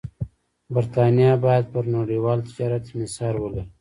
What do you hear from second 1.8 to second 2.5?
نړیوال